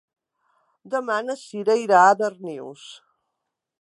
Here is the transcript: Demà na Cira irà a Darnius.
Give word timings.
Demà 0.93 1.17
na 1.27 1.35
Cira 1.41 1.75
irà 1.81 1.99
a 2.07 2.17
Darnius. 2.23 2.89